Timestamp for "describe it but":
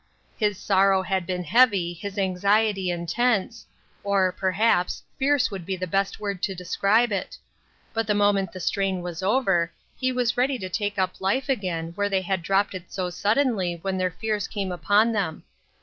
6.55-8.07